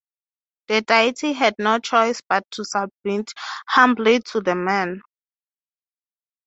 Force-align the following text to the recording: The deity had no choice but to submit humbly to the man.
The 0.67 0.81
deity 0.81 1.33
had 1.33 1.53
no 1.59 1.77
choice 1.77 2.21
but 2.27 2.49
to 2.53 2.65
submit 2.65 3.31
humbly 3.67 4.19
to 4.31 4.41
the 4.41 4.55
man. 4.55 5.03